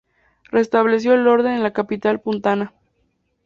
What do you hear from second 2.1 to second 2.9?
puntana.